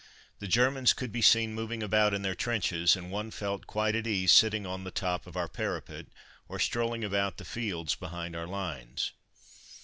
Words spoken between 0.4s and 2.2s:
Germans could be seen moving about